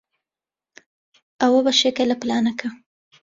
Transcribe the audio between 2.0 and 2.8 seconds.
لە پلانەکە.